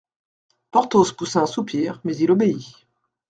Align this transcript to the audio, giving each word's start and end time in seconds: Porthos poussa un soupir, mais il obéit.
Porthos 0.71 1.11
poussa 1.13 1.41
un 1.41 1.45
soupir, 1.45 2.01
mais 2.03 2.17
il 2.17 2.31
obéit. 2.31 2.87